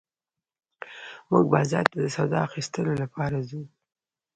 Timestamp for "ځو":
3.49-3.61